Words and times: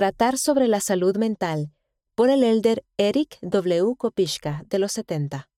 Tratar 0.00 0.38
sobre 0.38 0.66
la 0.66 0.80
salud 0.80 1.18
mental 1.18 1.74
por 2.14 2.30
el 2.30 2.42
elder 2.42 2.86
Eric 2.96 3.36
W. 3.42 3.96
Kopishka 3.98 4.62
de 4.66 4.78
los 4.78 4.92
70. 4.92 5.49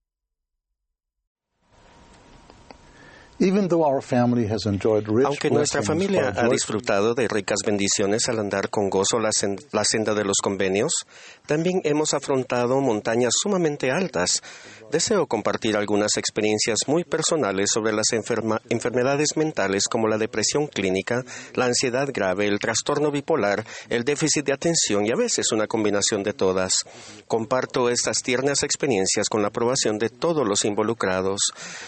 Aunque 5.26 5.50
nuestra 5.50 5.82
familia 5.82 6.32
ha 6.36 6.48
disfrutado 6.48 7.12
de 7.12 7.26
ricas 7.26 7.58
bendiciones 7.66 8.28
al 8.28 8.38
andar 8.38 8.70
con 8.70 8.88
gozo 8.88 9.18
la, 9.18 9.32
senda 9.32 10.14
de 10.14 10.24
los 10.24 10.36
convenios, 10.40 10.92
también 11.44 11.80
hemos 11.82 12.14
afrontado 12.14 12.80
montañas 12.80 13.32
sumamente 13.42 13.90
altas. 13.90 14.40
Deseo 14.92 15.26
compartir 15.26 15.76
algunas 15.76 16.18
experiencias 16.18 16.80
muy 16.86 17.02
personales 17.02 17.70
sobre 17.72 17.92
las 17.92 18.12
enfermedades 18.12 19.36
mentales 19.36 19.88
como 19.88 20.06
la 20.06 20.18
depresión 20.18 20.68
clínica, 20.68 21.24
la 21.54 21.64
ansiedad 21.64 22.08
grave, 22.12 22.46
el 22.46 22.60
trastorno 22.60 23.10
bipolar, 23.10 23.64
el 23.88 24.04
déficit 24.04 24.44
de 24.46 24.52
atención 24.52 25.04
y 25.04 25.10
a 25.10 25.16
veces 25.16 25.50
una 25.50 25.66
combinación 25.66 26.22
de 26.22 26.32
todas. 26.32 26.74
Comparto 27.26 27.88
estas 27.88 28.18
tiernas 28.18 28.62
experiencias 28.62 29.28
con 29.28 29.42
la 29.42 29.48
aprobación 29.48 29.98
de 29.98 30.10
todos 30.10 30.46
los 30.46 30.64
involucrados. 30.64 31.40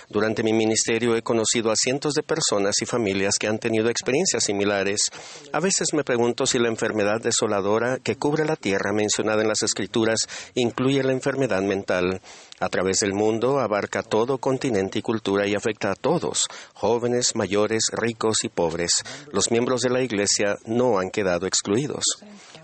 Durante 0.09 0.43
mi 0.43 0.53
ministerio 0.53 1.15
he 1.15 1.23
conocido 1.23 1.44
a 1.71 1.77
cientos 1.77 2.15
de 2.15 2.23
personas 2.23 2.75
y 2.81 2.87
familias 2.87 3.35
que 3.39 3.47
han 3.47 3.59
tenido 3.59 3.89
experiencias 3.89 4.45
similares. 4.45 5.11
A 5.53 5.61
veces 5.61 5.89
me 5.93 6.05
pregunto 6.05 6.47
si 6.47 6.59
la 6.59 6.69
enfermedad 6.69 7.21
desoladora 7.21 7.99
que 7.99 8.17
cubre 8.17 8.45
la 8.45 8.57
tierra 8.57 8.93
mencionada 8.93 9.43
en 9.43 9.49
las 9.49 9.63
Escrituras 9.63 10.29
incluye 10.55 11.03
la 11.03 11.13
enfermedad 11.13 11.63
mental. 11.63 12.21
A 12.61 12.69
través 12.69 13.01
del 13.01 13.13
mundo 13.13 13.59
abarca 13.59 14.03
todo 14.03 14.39
continente 14.39 14.99
y 14.99 15.03
cultura 15.03 15.47
y 15.47 15.55
afecta 15.55 15.91
a 15.91 15.97
todos, 15.97 16.45
jóvenes, 16.73 17.35
mayores, 17.35 17.85
ricos 17.93 18.45
y 18.45 18.49
pobres. 18.49 19.03
Los 19.33 19.51
miembros 19.51 19.81
de 19.81 19.91
la 19.91 20.01
Iglesia 20.01 20.57
no 20.65 20.99
han 20.99 21.11
quedado 21.11 21.47
excluidos. 21.47 22.05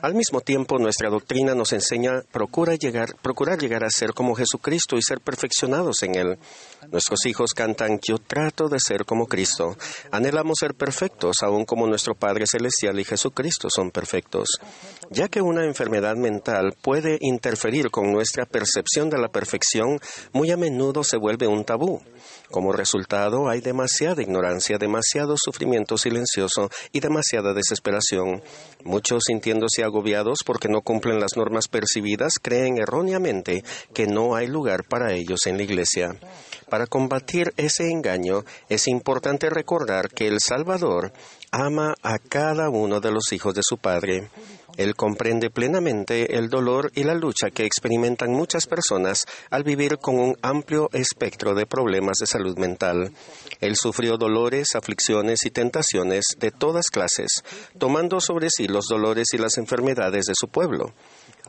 Al 0.02 0.14
mismo 0.14 0.40
tiempo, 0.40 0.78
nuestra 0.78 1.10
doctrina 1.10 1.54
nos 1.54 1.74
enseña 1.74 2.22
procura 2.32 2.74
llegar, 2.74 3.14
procurar 3.20 3.58
llegar 3.58 3.84
a 3.84 3.90
ser 3.90 4.14
como 4.14 4.34
Jesucristo 4.34 4.96
y 4.96 5.02
ser 5.02 5.20
perfeccionados 5.20 6.02
en 6.02 6.14
Él. 6.14 6.38
Nuestros 6.90 7.26
hijos 7.26 7.50
cantan, 7.54 8.00
yo 8.08 8.16
trato 8.16 8.68
de 8.68 8.78
ser 8.80 9.04
como 9.04 9.26
Cristo. 9.26 9.76
Anhelamos 10.10 10.56
ser 10.58 10.74
perfectos, 10.74 11.36
aun 11.42 11.66
como 11.66 11.86
nuestro 11.86 12.14
Padre 12.14 12.46
Celestial 12.50 12.98
y 12.98 13.04
Jesucristo 13.04 13.68
son 13.68 13.90
perfectos. 13.90 14.48
Ya 15.12 15.26
que 15.26 15.42
una 15.42 15.64
enfermedad 15.64 16.14
mental 16.14 16.76
puede 16.80 17.18
interferir 17.20 17.90
con 17.90 18.12
nuestra 18.12 18.46
percepción 18.46 19.10
de 19.10 19.18
la 19.18 19.26
perfección, 19.26 19.98
muy 20.32 20.52
a 20.52 20.56
menudo 20.56 21.02
se 21.02 21.16
vuelve 21.16 21.48
un 21.48 21.64
tabú. 21.64 22.00
Como 22.48 22.70
resultado, 22.70 23.48
hay 23.48 23.60
demasiada 23.60 24.22
ignorancia, 24.22 24.78
demasiado 24.78 25.34
sufrimiento 25.36 25.98
silencioso 25.98 26.70
y 26.92 27.00
demasiada 27.00 27.54
desesperación. 27.54 28.40
Muchos, 28.84 29.24
sintiéndose 29.26 29.82
agobiados 29.82 30.38
porque 30.46 30.68
no 30.68 30.80
cumplen 30.80 31.18
las 31.18 31.36
normas 31.36 31.66
percibidas, 31.66 32.34
creen 32.40 32.78
erróneamente 32.78 33.64
que 33.92 34.06
no 34.06 34.36
hay 34.36 34.46
lugar 34.46 34.84
para 34.84 35.12
ellos 35.12 35.46
en 35.46 35.56
la 35.56 35.64
Iglesia. 35.64 36.14
Para 36.68 36.86
combatir 36.86 37.52
ese 37.56 37.90
engaño, 37.90 38.44
es 38.68 38.86
importante 38.86 39.50
recordar 39.50 40.08
que 40.08 40.28
el 40.28 40.38
Salvador 40.38 41.12
ama 41.50 41.94
a 42.02 42.18
cada 42.18 42.68
uno 42.70 43.00
de 43.00 43.10
los 43.10 43.32
hijos 43.32 43.54
de 43.54 43.62
su 43.64 43.76
Padre. 43.76 44.30
Él 44.76 44.94
comprende 44.96 45.50
plenamente 45.50 46.36
el 46.36 46.48
dolor 46.48 46.90
y 46.94 47.04
la 47.04 47.14
lucha 47.14 47.50
que 47.50 47.64
experimentan 47.64 48.32
muchas 48.32 48.66
personas 48.66 49.26
al 49.50 49.64
vivir 49.64 49.98
con 49.98 50.18
un 50.18 50.36
amplio 50.42 50.88
espectro 50.92 51.54
de 51.54 51.66
problemas 51.66 52.18
de 52.18 52.26
salud 52.26 52.56
mental. 52.58 53.12
Él 53.60 53.76
sufrió 53.76 54.16
dolores, 54.16 54.74
aflicciones 54.74 55.44
y 55.44 55.50
tentaciones 55.50 56.24
de 56.38 56.50
todas 56.50 56.86
clases, 56.88 57.42
tomando 57.78 58.20
sobre 58.20 58.48
sí 58.50 58.68
los 58.68 58.86
dolores 58.86 59.28
y 59.32 59.38
las 59.38 59.58
enfermedades 59.58 60.26
de 60.26 60.34
su 60.38 60.48
pueblo. 60.48 60.92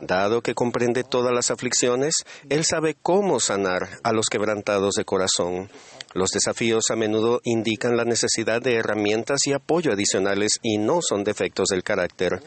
Dado 0.02 0.42
que 0.42 0.56
comprende 0.56 1.04
todas 1.04 1.32
las 1.32 1.52
aflicciones, 1.52 2.16
Él 2.50 2.66
sabe 2.66 2.96
cómo 3.02 3.40
sanar 3.40 4.00
a 4.04 4.12
los 4.12 4.28
quebrantados 4.28 4.96
de 4.96 5.06
corazón. 5.06 5.70
Los 6.14 6.30
desafíos 6.32 6.86
a 6.92 6.96
menudo 6.96 7.40
indican 7.44 7.96
la 7.96 8.04
necesidad 8.04 8.62
de 8.62 8.76
herramientas 8.76 9.40
y 9.46 9.54
apoyo 9.54 9.94
adicionales 9.94 10.60
y 10.62 10.78
no 10.78 11.00
son 11.02 11.24
defectos 11.24 11.68
del 11.70 11.84
carácter. 11.84 12.42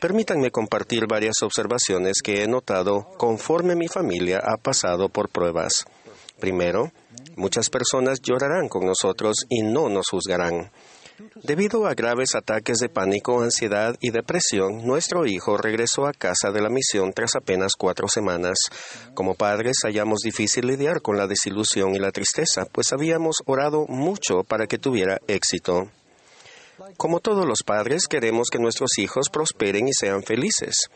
Permítanme 0.00 0.50
compartir 0.50 1.06
varias 1.06 1.36
observaciones 1.42 2.20
que 2.22 2.42
he 2.42 2.46
notado 2.46 3.08
conforme 3.16 3.74
mi 3.74 3.88
familia 3.88 4.40
ha 4.44 4.56
pasado 4.58 5.08
por 5.08 5.30
pruebas. 5.30 5.86
Primero, 6.38 6.92
muchas 7.36 7.70
personas 7.70 8.20
llorarán 8.20 8.68
con 8.68 8.84
nosotros 8.84 9.46
y 9.48 9.62
no 9.62 9.88
nos 9.88 10.08
juzgarán. 10.10 10.70
Debido 11.42 11.86
a 11.86 11.94
graves 11.94 12.34
ataques 12.34 12.78
de 12.78 12.88
pánico, 12.88 13.42
ansiedad 13.42 13.96
y 14.00 14.10
depresión, 14.10 14.86
nuestro 14.86 15.26
hijo 15.26 15.56
regresó 15.56 16.06
a 16.06 16.12
casa 16.12 16.50
de 16.50 16.60
la 16.60 16.68
misión 16.68 17.12
tras 17.14 17.36
apenas 17.36 17.72
cuatro 17.78 18.06
semanas. 18.08 18.58
Como 19.14 19.34
padres 19.34 19.78
hallamos 19.84 20.20
difícil 20.20 20.66
lidiar 20.66 21.00
con 21.00 21.16
la 21.16 21.26
desilusión 21.26 21.94
y 21.94 21.98
la 21.98 22.12
tristeza, 22.12 22.66
pues 22.70 22.92
habíamos 22.92 23.36
orado 23.46 23.86
mucho 23.88 24.42
para 24.46 24.66
que 24.66 24.78
tuviera 24.78 25.18
éxito. 25.26 25.88
Como 26.98 27.20
todos 27.20 27.46
los 27.46 27.62
padres, 27.64 28.06
queremos 28.06 28.48
que 28.50 28.58
nuestros 28.58 28.98
hijos 28.98 29.30
prosperen 29.30 29.88
y 29.88 29.94
sean 29.94 30.22
felices. 30.22 30.90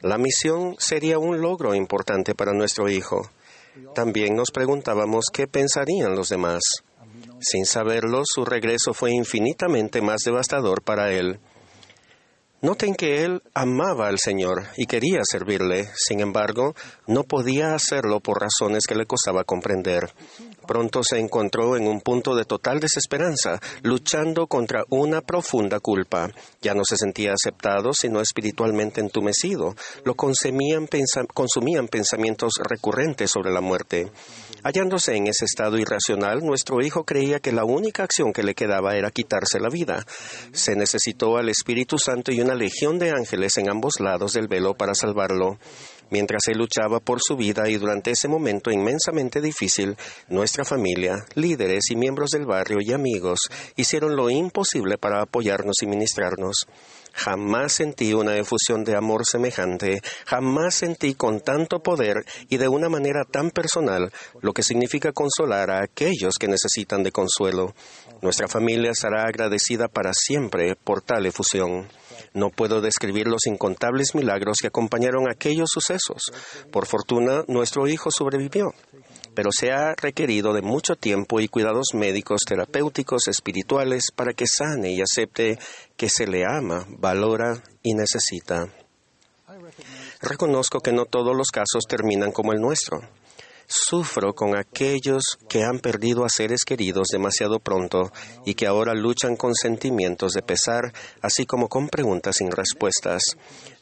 La 0.00 0.16
misión 0.16 0.76
sería 0.78 1.18
un 1.18 1.40
logro 1.42 1.74
importante 1.74 2.34
para 2.34 2.54
nuestro 2.54 2.88
hijo. 2.88 3.30
También 3.94 4.34
nos 4.34 4.50
preguntábamos 4.50 5.26
qué 5.30 5.46
pensarían 5.46 6.14
los 6.14 6.30
demás. 6.30 6.62
Sin 7.40 7.66
saberlo, 7.66 8.22
su 8.24 8.44
regreso 8.44 8.94
fue 8.94 9.12
infinitamente 9.12 10.00
más 10.00 10.22
devastador 10.24 10.82
para 10.82 11.12
él. 11.12 11.38
Noten 12.62 12.94
que 12.94 13.22
él 13.22 13.42
amaba 13.52 14.08
al 14.08 14.18
Señor 14.18 14.64
y 14.78 14.86
quería 14.86 15.20
servirle, 15.30 15.90
sin 15.94 16.20
embargo, 16.20 16.74
no 17.06 17.24
podía 17.24 17.74
hacerlo 17.74 18.20
por 18.20 18.40
razones 18.40 18.86
que 18.86 18.94
le 18.94 19.04
costaba 19.04 19.44
comprender. 19.44 20.10
Pronto 20.66 21.02
se 21.04 21.18
encontró 21.18 21.76
en 21.76 21.86
un 21.86 22.00
punto 22.00 22.34
de 22.34 22.46
total 22.46 22.80
desesperanza, 22.80 23.60
luchando 23.82 24.46
contra 24.46 24.84
una 24.88 25.20
profunda 25.20 25.80
culpa. 25.80 26.30
Ya 26.62 26.74
no 26.74 26.82
se 26.88 26.96
sentía 26.96 27.34
aceptado, 27.34 27.92
sino 27.92 28.22
espiritualmente 28.22 29.02
entumecido. 29.02 29.76
Lo 30.04 30.14
consumían, 30.14 30.88
pensamientos 30.88 32.54
recurrentes 32.66 33.30
sobre 33.30 33.52
la 33.52 33.60
muerte. 33.60 34.10
Hallándose 34.64 35.14
en 35.14 35.28
ese 35.28 35.44
estado 35.44 35.78
irracional, 35.78 36.40
nuestro 36.40 36.80
hijo 36.80 37.04
creía 37.04 37.38
que 37.38 37.52
la 37.52 37.64
única 37.64 38.02
acción 38.02 38.32
que 38.32 38.42
le 38.42 38.54
quedaba 38.54 38.96
era 38.96 39.12
quitarse 39.12 39.60
la 39.60 39.68
vida. 39.68 40.04
Se 40.52 40.74
necesitó 40.74 41.36
al 41.36 41.50
Espíritu 41.50 41.98
Santo 41.98 42.32
y 42.32 42.40
una 42.46 42.54
legión 42.54 43.00
de 43.00 43.10
ángeles 43.10 43.56
en 43.56 43.68
ambos 43.68 43.94
lados 43.98 44.34
del 44.34 44.46
velo 44.46 44.74
para 44.74 44.94
salvarlo. 44.94 45.58
Mientras 46.10 46.42
él 46.46 46.58
luchaba 46.58 47.00
por 47.00 47.18
su 47.20 47.34
vida 47.34 47.68
y 47.68 47.76
durante 47.76 48.12
ese 48.12 48.28
momento 48.28 48.70
inmensamente 48.70 49.40
difícil, 49.40 49.96
nuestra 50.28 50.64
familia, 50.64 51.24
líderes 51.34 51.90
y 51.90 51.96
miembros 51.96 52.30
del 52.30 52.46
barrio 52.46 52.78
y 52.80 52.92
amigos 52.92 53.40
hicieron 53.74 54.14
lo 54.14 54.30
imposible 54.30 54.96
para 54.96 55.22
apoyarnos 55.22 55.74
y 55.82 55.86
ministrarnos. 55.86 56.68
Jamás 57.14 57.72
sentí 57.72 58.14
una 58.14 58.36
efusión 58.36 58.84
de 58.84 58.94
amor 58.94 59.22
semejante, 59.28 60.00
jamás 60.24 60.76
sentí 60.76 61.14
con 61.14 61.40
tanto 61.40 61.82
poder 61.82 62.24
y 62.48 62.58
de 62.58 62.68
una 62.68 62.88
manera 62.88 63.24
tan 63.24 63.50
personal 63.50 64.12
lo 64.40 64.52
que 64.52 64.62
significa 64.62 65.10
consolar 65.10 65.72
a 65.72 65.82
aquellos 65.82 66.34
que 66.38 66.46
necesitan 66.46 67.02
de 67.02 67.10
consuelo. 67.10 67.74
Nuestra 68.22 68.46
familia 68.46 68.92
estará 68.92 69.24
agradecida 69.24 69.88
para 69.88 70.12
siempre 70.14 70.76
por 70.76 71.02
tal 71.02 71.26
efusión. 71.26 71.88
No 72.36 72.50
puedo 72.50 72.82
describir 72.82 73.28
los 73.28 73.46
incontables 73.46 74.14
milagros 74.14 74.58
que 74.60 74.66
acompañaron 74.66 75.28
aquellos 75.28 75.70
sucesos. 75.72 76.22
Por 76.70 76.84
fortuna, 76.84 77.44
nuestro 77.48 77.88
hijo 77.88 78.10
sobrevivió 78.10 78.74
pero 79.34 79.50
se 79.52 79.70
ha 79.70 79.94
requerido 79.94 80.54
de 80.54 80.62
mucho 80.62 80.96
tiempo 80.96 81.40
y 81.40 81.48
cuidados 81.48 81.88
médicos, 81.92 82.40
terapéuticos, 82.48 83.28
espirituales 83.28 84.04
para 84.16 84.32
que 84.32 84.46
sane 84.46 84.92
y 84.92 85.02
acepte 85.02 85.58
que 85.94 86.08
se 86.08 86.26
le 86.26 86.46
ama, 86.46 86.86
valora 86.88 87.62
y 87.82 87.92
necesita. 87.92 88.72
Reconozco 90.22 90.80
que 90.80 90.92
no 90.92 91.04
todos 91.04 91.36
los 91.36 91.48
casos 91.48 91.84
terminan 91.86 92.32
como 92.32 92.54
el 92.54 92.60
nuestro. 92.60 93.02
Sufro 93.68 94.34
con 94.34 94.56
aquellos 94.56 95.22
que 95.48 95.64
han 95.64 95.80
perdido 95.80 96.24
a 96.24 96.28
seres 96.28 96.64
queridos 96.64 97.08
demasiado 97.10 97.58
pronto 97.58 98.12
y 98.44 98.54
que 98.54 98.66
ahora 98.66 98.94
luchan 98.94 99.36
con 99.36 99.54
sentimientos 99.54 100.32
de 100.32 100.42
pesar, 100.42 100.92
así 101.20 101.46
como 101.46 101.68
con 101.68 101.88
preguntas 101.88 102.36
sin 102.36 102.52
respuestas. 102.52 103.22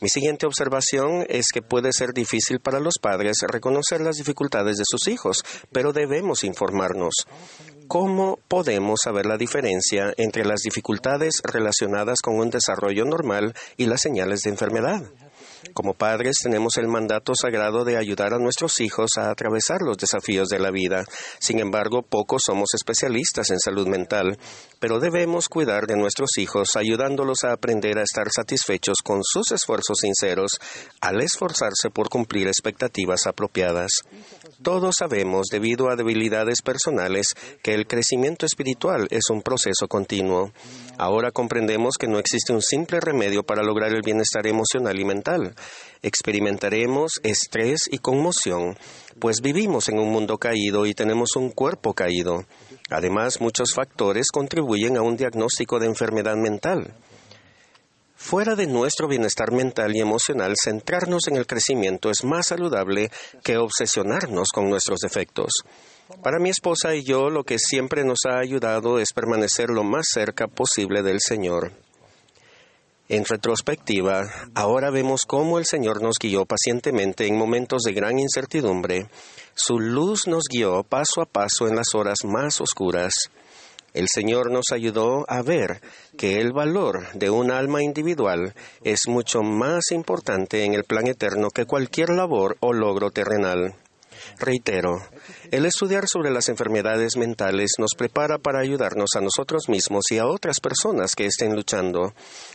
Mi 0.00 0.08
siguiente 0.08 0.46
observación 0.46 1.26
es 1.28 1.48
que 1.52 1.60
puede 1.60 1.92
ser 1.92 2.14
difícil 2.14 2.60
para 2.60 2.80
los 2.80 2.94
padres 3.00 3.36
reconocer 3.46 4.00
las 4.00 4.16
dificultades 4.16 4.78
de 4.78 4.84
sus 4.86 5.06
hijos, 5.08 5.44
pero 5.70 5.92
debemos 5.92 6.44
informarnos. 6.44 7.14
¿Cómo 7.86 8.38
podemos 8.48 9.00
saber 9.04 9.26
la 9.26 9.36
diferencia 9.36 10.14
entre 10.16 10.46
las 10.46 10.60
dificultades 10.62 11.34
relacionadas 11.42 12.20
con 12.22 12.36
un 12.36 12.48
desarrollo 12.48 13.04
normal 13.04 13.54
y 13.76 13.84
las 13.84 14.00
señales 14.00 14.40
de 14.40 14.50
enfermedad? 14.50 15.02
Como 15.72 15.94
padres 15.94 16.36
tenemos 16.42 16.76
el 16.76 16.88
mandato 16.88 17.32
sagrado 17.34 17.84
de 17.84 17.96
ayudar 17.96 18.34
a 18.34 18.38
nuestros 18.38 18.80
hijos 18.80 19.10
a 19.16 19.30
atravesar 19.30 19.80
los 19.82 19.96
desafíos 19.96 20.48
de 20.48 20.58
la 20.58 20.70
vida. 20.70 21.04
Sin 21.38 21.58
embargo, 21.58 22.02
pocos 22.02 22.42
somos 22.46 22.74
especialistas 22.74 23.50
en 23.50 23.58
salud 23.58 23.88
mental, 23.88 24.38
pero 24.78 25.00
debemos 25.00 25.48
cuidar 25.48 25.86
de 25.86 25.96
nuestros 25.96 26.36
hijos 26.38 26.76
ayudándolos 26.76 27.44
a 27.44 27.52
aprender 27.52 27.98
a 27.98 28.02
estar 28.02 28.28
satisfechos 28.30 28.98
con 29.02 29.20
sus 29.22 29.52
esfuerzos 29.52 29.98
sinceros 30.00 30.60
al 31.00 31.20
esforzarse 31.20 31.90
por 31.90 32.08
cumplir 32.08 32.46
expectativas 32.48 33.26
apropiadas. 33.26 33.90
Todos 34.62 34.96
sabemos, 34.98 35.46
debido 35.50 35.90
a 35.90 35.96
debilidades 35.96 36.62
personales, 36.62 37.28
que 37.62 37.74
el 37.74 37.86
crecimiento 37.86 38.46
espiritual 38.46 39.06
es 39.10 39.30
un 39.30 39.42
proceso 39.42 39.88
continuo. 39.88 40.52
Ahora 40.98 41.32
comprendemos 41.32 41.96
que 41.98 42.06
no 42.06 42.18
existe 42.18 42.52
un 42.52 42.62
simple 42.62 43.00
remedio 43.00 43.42
para 43.42 43.62
lograr 43.62 43.92
el 43.92 44.02
bienestar 44.02 44.46
emocional 44.46 44.98
y 44.98 45.04
mental. 45.04 45.53
Experimentaremos 46.02 47.20
estrés 47.22 47.82
y 47.90 47.98
conmoción, 47.98 48.76
pues 49.18 49.40
vivimos 49.42 49.88
en 49.88 49.98
un 49.98 50.10
mundo 50.10 50.38
caído 50.38 50.86
y 50.86 50.94
tenemos 50.94 51.36
un 51.36 51.50
cuerpo 51.50 51.94
caído. 51.94 52.44
Además, 52.90 53.40
muchos 53.40 53.72
factores 53.72 54.30
contribuyen 54.32 54.96
a 54.96 55.02
un 55.02 55.16
diagnóstico 55.16 55.78
de 55.78 55.86
enfermedad 55.86 56.36
mental. 56.36 56.94
Fuera 58.16 58.54
de 58.54 58.66
nuestro 58.66 59.06
bienestar 59.06 59.52
mental 59.52 59.94
y 59.94 60.00
emocional, 60.00 60.54
centrarnos 60.62 61.28
en 61.28 61.36
el 61.36 61.46
crecimiento 61.46 62.10
es 62.10 62.24
más 62.24 62.46
saludable 62.46 63.10
que 63.42 63.58
obsesionarnos 63.58 64.48
con 64.48 64.70
nuestros 64.70 65.00
defectos. 65.00 65.52
Para 66.22 66.38
mi 66.38 66.48
esposa 66.48 66.94
y 66.94 67.04
yo, 67.04 67.28
lo 67.28 67.44
que 67.44 67.58
siempre 67.58 68.04
nos 68.04 68.20
ha 68.26 68.38
ayudado 68.38 68.98
es 68.98 69.12
permanecer 69.12 69.68
lo 69.68 69.84
más 69.84 70.06
cerca 70.10 70.46
posible 70.46 71.02
del 71.02 71.18
Señor. 71.20 71.72
En 73.06 73.26
retrospectiva, 73.26 74.22
ahora 74.54 74.88
vemos 74.88 75.22
cómo 75.26 75.58
el 75.58 75.66
Señor 75.66 76.00
nos 76.00 76.14
guió 76.18 76.46
pacientemente 76.46 77.26
en 77.26 77.36
momentos 77.36 77.82
de 77.82 77.92
gran 77.92 78.18
incertidumbre. 78.18 79.08
Su 79.54 79.78
luz 79.78 80.26
nos 80.26 80.44
guió 80.50 80.82
paso 80.84 81.20
a 81.20 81.26
paso 81.26 81.68
en 81.68 81.76
las 81.76 81.94
horas 81.94 82.20
más 82.24 82.62
oscuras. 82.62 83.12
El 83.92 84.06
Señor 84.08 84.50
nos 84.50 84.72
ayudó 84.72 85.26
a 85.28 85.42
ver 85.42 85.82
que 86.16 86.40
el 86.40 86.54
valor 86.54 87.12
de 87.12 87.28
un 87.28 87.50
alma 87.50 87.82
individual 87.82 88.54
es 88.82 89.00
mucho 89.06 89.42
más 89.42 89.90
importante 89.90 90.64
en 90.64 90.72
el 90.72 90.84
plan 90.84 91.06
eterno 91.06 91.50
que 91.50 91.66
cualquier 91.66 92.08
labor 92.08 92.56
o 92.60 92.72
logro 92.72 93.10
terrenal. 93.10 93.74
Reitero, 94.38 95.00
el 95.50 95.66
estudiar 95.66 96.06
sobre 96.06 96.30
las 96.30 96.48
enfermedades 96.48 97.16
mentales 97.16 97.72
nos 97.78 97.90
prepara 97.96 98.38
para 98.38 98.60
ayudarnos 98.60 99.10
a 99.16 99.20
nosotros 99.20 99.68
mismos 99.68 100.04
y 100.10 100.18
a 100.18 100.26
otras 100.26 100.60
personas 100.60 101.14
que 101.14 101.26
estén 101.26 101.54
luchando. 101.54 102.12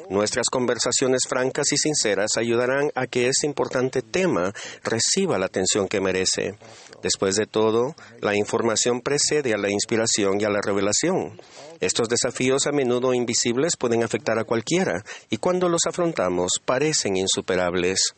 Nuestras 0.10 0.48
conversaciones 0.50 1.22
francas 1.28 1.72
y 1.72 1.78
sinceras 1.78 2.32
ayudarán 2.38 2.92
a 2.96 3.08
que 3.08 3.28
este 3.28 3.48
importante 3.48 4.02
tema 4.02 4.54
reciba 4.84 5.38
la 5.38 5.46
atención 5.46 5.88
que 5.88 6.02
merece. 6.02 6.58
Después 7.02 7.36
de 7.36 7.46
todo, 7.46 7.96
la 8.22 8.36
información 8.36 9.02
precede 9.02 9.54
a 9.54 9.58
la 9.58 9.70
inspiración 9.70 10.40
y 10.40 10.44
a 10.44 10.50
la 10.50 10.62
revelación. 10.62 11.40
Estos 11.80 12.10
desafíos 12.10 12.68
a 12.68 12.72
menudo 12.72 13.14
invisibles 13.14 13.78
pueden 13.78 14.04
afectar 14.04 14.38
a 14.38 14.44
cualquiera 14.44 15.04
y 15.30 15.38
cuando 15.38 15.70
los 15.70 15.82
afrontamos 15.88 16.52
parecen 16.66 17.16
insuperables. 17.16 18.16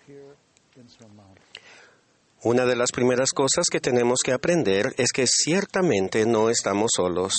Una 2.43 2.65
de 2.65 2.75
las 2.75 2.91
primeras 2.91 3.33
cosas 3.33 3.65
que 3.71 3.79
tenemos 3.79 4.21
que 4.25 4.31
aprender 4.31 4.95
es 4.97 5.11
que 5.11 5.27
ciertamente 5.27 6.25
no 6.25 6.49
estamos 6.49 6.89
solos. 6.95 7.35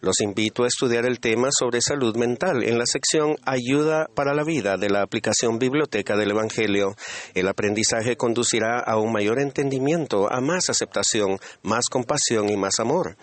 Los 0.00 0.20
invito 0.20 0.64
a 0.64 0.66
estudiar 0.66 1.06
el 1.06 1.20
tema 1.20 1.50
sobre 1.56 1.80
salud 1.80 2.16
mental 2.16 2.64
en 2.64 2.76
la 2.76 2.84
sección 2.84 3.36
Ayuda 3.44 4.08
para 4.12 4.34
la 4.34 4.42
vida 4.42 4.76
de 4.76 4.90
la 4.90 5.02
aplicación 5.02 5.60
Biblioteca 5.60 6.16
del 6.16 6.32
Evangelio. 6.32 6.96
El 7.34 7.46
aprendizaje 7.46 8.16
conducirá 8.16 8.80
a 8.80 8.96
un 8.96 9.12
mayor 9.12 9.40
entendimiento, 9.40 10.26
a 10.32 10.40
más 10.40 10.68
aceptación, 10.68 11.38
más 11.62 11.84
compasión 11.88 12.48
y 12.48 12.56
más 12.56 12.80
amor 12.80 13.16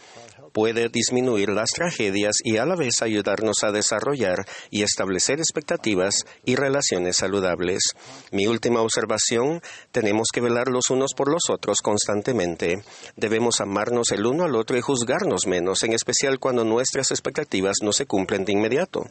puede 0.58 0.90
disminuir 0.90 1.50
las 1.50 1.70
tragedias 1.70 2.38
y 2.44 2.58
a 2.58 2.66
la 2.66 2.76
vez 2.76 3.04
ayudarnos 3.04 3.64
a 3.64 3.72
desarrollar 3.72 4.48
y 4.72 4.82
establecer 4.82 5.38
expectativas 5.38 6.26
y 6.46 6.56
relaciones 6.56 7.18
saludables. 7.18 7.92
Mi 8.32 8.48
última 8.48 8.82
observación, 8.82 9.62
tenemos 9.92 10.30
que 10.34 10.42
velar 10.42 10.70
los 10.70 10.90
unos 10.90 11.14
por 11.14 11.30
los 11.30 11.52
otros 11.52 11.82
constantemente. 11.84 12.82
Debemos 13.16 13.62
amarnos 13.62 14.12
el 14.12 14.26
uno 14.26 14.46
al 14.46 14.56
otro 14.56 14.76
y 14.76 14.82
juzgarnos 14.82 15.46
menos, 15.46 15.84
en 15.84 15.94
especial 15.94 16.40
cuando 16.40 16.64
nuestras 16.64 17.12
expectativas 17.12 17.76
no 17.84 17.92
se 17.92 18.08
cumplen 18.08 18.44
de 18.44 18.54
inmediato. 18.54 19.06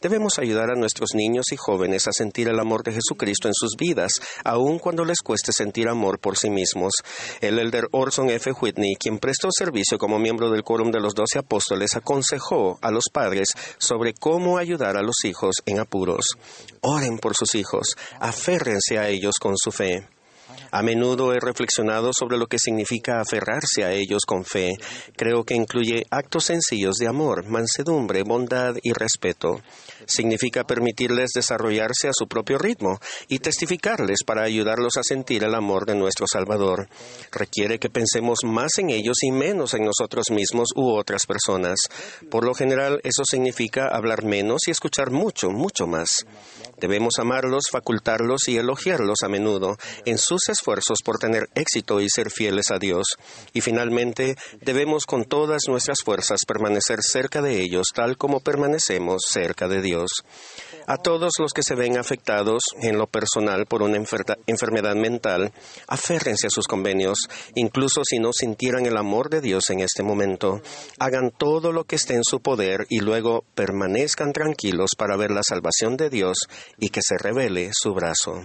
Debemos 0.00 0.38
ayudar 0.38 0.70
a 0.70 0.78
nuestros 0.78 1.16
niños 1.16 1.46
y 1.50 1.56
jóvenes 1.56 2.06
a 2.06 2.12
sentir 2.12 2.46
el 2.46 2.60
amor 2.60 2.84
de 2.84 2.92
Jesucristo 2.92 3.48
en 3.48 3.54
sus 3.54 3.74
vidas, 3.76 4.12
aun 4.44 4.78
cuando 4.78 5.04
les 5.04 5.18
cueste 5.18 5.50
sentir 5.50 5.88
amor 5.88 6.20
por 6.20 6.38
sí 6.38 6.48
mismos. 6.48 6.92
El 7.40 7.58
elder 7.58 7.88
Orson 7.90 8.30
F. 8.30 8.52
Whitney, 8.52 8.94
quien 8.94 9.18
prestó 9.18 9.48
servicio 9.50 9.98
como 9.98 10.20
miembro 10.20 10.48
del 10.48 10.62
Quórum 10.62 10.91
de 10.92 11.00
los 11.00 11.14
Doce 11.14 11.38
Apóstoles 11.38 11.96
aconsejó 11.96 12.78
a 12.82 12.90
los 12.90 13.04
padres 13.12 13.54
sobre 13.78 14.14
cómo 14.14 14.58
ayudar 14.58 14.96
a 14.96 15.02
los 15.02 15.24
hijos 15.24 15.56
en 15.66 15.80
apuros. 15.80 16.24
Oren 16.82 17.18
por 17.18 17.34
sus 17.34 17.54
hijos, 17.54 17.96
aférrense 18.20 18.98
a 18.98 19.08
ellos 19.08 19.34
con 19.40 19.56
su 19.56 19.72
fe. 19.72 20.06
A 20.72 20.82
menudo 20.82 21.34
he 21.34 21.38
reflexionado 21.38 22.12
sobre 22.18 22.38
lo 22.38 22.46
que 22.46 22.58
significa 22.58 23.20
aferrarse 23.20 23.84
a 23.84 23.92
ellos 23.92 24.22
con 24.26 24.42
fe. 24.42 24.72
Creo 25.16 25.44
que 25.44 25.54
incluye 25.54 26.06
actos 26.10 26.44
sencillos 26.44 26.96
de 26.96 27.08
amor, 27.08 27.44
mansedumbre, 27.44 28.22
bondad 28.22 28.76
y 28.82 28.94
respeto. 28.94 29.60
Significa 30.06 30.64
permitirles 30.64 31.32
desarrollarse 31.34 32.08
a 32.08 32.12
su 32.14 32.26
propio 32.26 32.56
ritmo 32.56 32.98
y 33.28 33.40
testificarles 33.40 34.24
para 34.24 34.44
ayudarlos 34.44 34.96
a 34.96 35.02
sentir 35.02 35.44
el 35.44 35.54
amor 35.54 35.84
de 35.84 35.94
nuestro 35.94 36.24
Salvador. 36.26 36.88
Requiere 37.30 37.78
que 37.78 37.90
pensemos 37.90 38.38
más 38.42 38.78
en 38.78 38.88
ellos 38.88 39.18
y 39.22 39.30
menos 39.30 39.74
en 39.74 39.84
nosotros 39.84 40.30
mismos 40.30 40.70
u 40.74 40.90
otras 40.94 41.26
personas. 41.26 41.80
Por 42.30 42.46
lo 42.46 42.54
general, 42.54 42.98
eso 43.04 43.24
significa 43.24 43.88
hablar 43.88 44.24
menos 44.24 44.62
y 44.66 44.70
escuchar 44.70 45.10
mucho, 45.10 45.50
mucho 45.50 45.86
más. 45.86 46.24
Debemos 46.82 47.20
amarlos, 47.20 47.66
facultarlos 47.70 48.48
y 48.48 48.56
elogiarlos 48.56 49.18
a 49.22 49.28
menudo 49.28 49.76
en 50.04 50.18
sus 50.18 50.48
esfuerzos 50.48 50.98
por 51.04 51.20
tener 51.20 51.48
éxito 51.54 52.00
y 52.00 52.08
ser 52.10 52.28
fieles 52.28 52.72
a 52.72 52.80
Dios. 52.80 53.04
Y 53.52 53.60
finalmente, 53.60 54.34
debemos 54.62 55.06
con 55.06 55.24
todas 55.24 55.62
nuestras 55.68 55.98
fuerzas 56.04 56.40
permanecer 56.44 56.98
cerca 57.00 57.40
de 57.40 57.60
ellos 57.60 57.86
tal 57.94 58.16
como 58.16 58.40
permanecemos 58.40 59.22
cerca 59.30 59.68
de 59.68 59.80
Dios. 59.80 60.10
A 60.88 60.96
todos 60.96 61.34
los 61.38 61.52
que 61.52 61.62
se 61.62 61.76
ven 61.76 61.98
afectados 61.98 62.62
en 62.82 62.98
lo 62.98 63.06
personal 63.06 63.66
por 63.66 63.82
una 63.82 63.98
enfermedad 64.48 64.96
mental, 64.96 65.52
aférrense 65.86 66.48
a 66.48 66.50
sus 66.50 66.66
convenios, 66.66 67.28
incluso 67.54 68.02
si 68.04 68.18
no 68.18 68.32
sintieran 68.32 68.86
el 68.86 68.96
amor 68.96 69.30
de 69.30 69.40
Dios 69.40 69.70
en 69.70 69.78
este 69.78 70.02
momento. 70.02 70.60
Hagan 70.98 71.30
todo 71.30 71.70
lo 71.70 71.84
que 71.84 71.94
esté 71.94 72.14
en 72.14 72.24
su 72.24 72.40
poder 72.40 72.86
y 72.88 72.98
luego 72.98 73.44
permanezcan 73.54 74.32
tranquilos 74.32 74.90
para 74.98 75.16
ver 75.16 75.30
la 75.30 75.44
salvación 75.44 75.96
de 75.96 76.10
Dios 76.10 76.38
y 76.78 76.88
que 76.88 77.00
se 77.02 77.16
revele 77.18 77.70
su 77.72 77.94
brazo. 77.94 78.42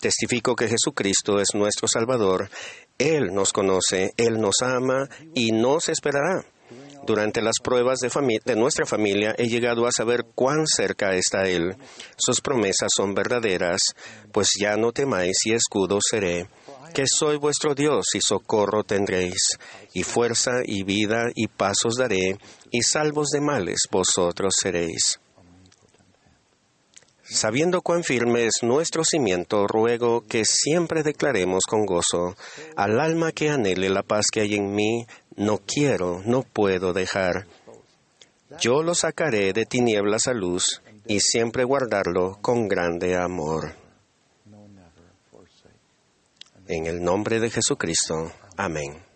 Testifico 0.00 0.56
que 0.56 0.68
Jesucristo 0.68 1.40
es 1.40 1.48
nuestro 1.54 1.88
Salvador. 1.88 2.50
Él 2.98 3.32
nos 3.32 3.52
conoce, 3.52 4.12
Él 4.16 4.40
nos 4.40 4.56
ama 4.62 5.08
y 5.34 5.52
nos 5.52 5.88
esperará. 5.88 6.44
Durante 7.04 7.42
las 7.42 7.56
pruebas 7.62 7.98
de, 7.98 8.56
nuestra 8.56 8.86
familia 8.86 9.34
he 9.36 9.48
llegado 9.48 9.86
a 9.86 9.92
saber 9.92 10.24
cuán 10.34 10.66
cerca 10.66 11.14
está 11.14 11.48
Él. 11.48 11.76
Sus 12.16 12.40
promesas 12.40 12.90
son 12.96 13.14
verdaderas, 13.14 13.80
pues 14.32 14.50
ya 14.60 14.76
no 14.76 14.92
temáis 14.92 15.38
y 15.44 15.52
escudo 15.52 15.98
seré, 16.00 16.48
que 16.94 17.04
soy 17.06 17.38
vuestro 17.38 17.74
Dios 17.74 18.06
y 18.14 18.20
socorro 18.20 18.84
tendréis, 18.84 19.58
y 19.92 20.04
fuerza 20.04 20.60
y 20.64 20.84
vida 20.84 21.24
y 21.34 21.48
pasos 21.48 21.96
daré, 21.96 22.38
y 22.70 22.82
salvos 22.82 23.30
de 23.30 23.40
males 23.40 23.80
vosotros 23.90 24.54
seréis. 24.60 25.21
Sabiendo 27.24 27.82
cuán 27.82 28.04
firme 28.04 28.46
es 28.46 28.62
nuestro 28.62 29.04
cimiento, 29.04 29.66
ruego 29.66 30.22
que 30.26 30.44
siempre 30.44 31.02
declaremos 31.02 31.62
con 31.68 31.86
gozo, 31.86 32.36
al 32.76 33.00
alma 33.00 33.32
que 33.32 33.50
anhele 33.50 33.88
la 33.88 34.02
paz 34.02 34.26
que 34.32 34.40
hay 34.40 34.54
en 34.54 34.74
mí, 34.74 35.06
no 35.36 35.58
quiero, 35.58 36.20
no 36.24 36.42
puedo 36.42 36.92
dejar. 36.92 37.46
Yo 38.60 38.82
lo 38.82 38.94
sacaré 38.94 39.52
de 39.52 39.64
tinieblas 39.64 40.26
a 40.26 40.34
luz 40.34 40.82
y 41.06 41.20
siempre 41.20 41.64
guardarlo 41.64 42.38
con 42.42 42.68
grande 42.68 43.16
amor. 43.16 43.74
En 46.68 46.86
el 46.86 47.02
nombre 47.02 47.40
de 47.40 47.50
Jesucristo. 47.50 48.32
Amén. 48.56 49.11